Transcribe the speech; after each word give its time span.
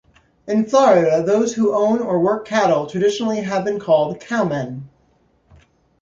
In 0.47 0.65
Florida, 0.65 1.21
those 1.21 1.53
who 1.53 1.75
own 1.75 1.99
or 1.99 2.19
work 2.19 2.47
cattle 2.47 2.87
traditionally 2.87 3.41
have 3.41 3.63
been 3.63 3.79
called 3.79 4.19
cowmen. 4.19 4.89